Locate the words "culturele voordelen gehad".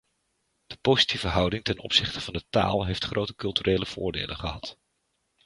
3.35-4.77